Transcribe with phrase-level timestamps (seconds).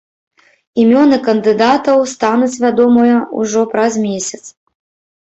[0.83, 4.43] Імёны кандыдатаў стануць вядомыя ужо праз месяц.